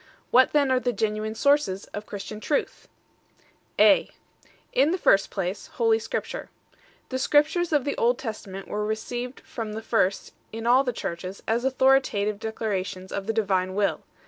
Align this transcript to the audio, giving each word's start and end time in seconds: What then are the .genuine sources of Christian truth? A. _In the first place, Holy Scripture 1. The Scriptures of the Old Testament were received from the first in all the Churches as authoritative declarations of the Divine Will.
What 0.31 0.51
then 0.51 0.71
are 0.71 0.79
the 0.79 0.93
.genuine 0.93 1.35
sources 1.35 1.85
of 1.93 2.07
Christian 2.07 2.39
truth? 2.39 2.87
A. 3.77 4.09
_In 4.75 4.91
the 4.91 4.97
first 4.97 5.29
place, 5.29 5.67
Holy 5.77 5.99
Scripture 5.99 6.49
1. 6.73 6.79
The 7.09 7.19
Scriptures 7.19 7.71
of 7.71 7.85
the 7.85 7.95
Old 7.97 8.17
Testament 8.17 8.67
were 8.67 8.83
received 8.83 9.41
from 9.41 9.73
the 9.73 9.83
first 9.83 10.33
in 10.51 10.65
all 10.65 10.83
the 10.83 10.91
Churches 10.91 11.43
as 11.47 11.63
authoritative 11.63 12.39
declarations 12.39 13.11
of 13.11 13.27
the 13.27 13.33
Divine 13.33 13.75
Will. 13.75 14.01